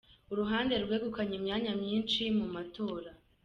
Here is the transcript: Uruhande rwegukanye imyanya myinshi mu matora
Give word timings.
Uruhande 0.31 0.73
rwegukanye 0.83 1.33
imyanya 1.39 1.71
myinshi 1.81 2.21
mu 2.37 2.45
matora 2.55 3.11